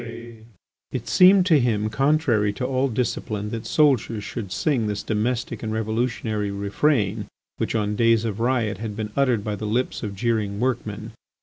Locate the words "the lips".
9.55-10.01